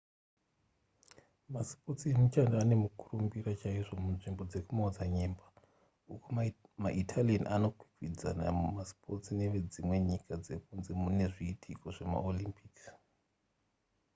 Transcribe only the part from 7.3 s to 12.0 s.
vanokwikwidzana mumasipotsi nevedzimwe nyika dzekunze nezviitiko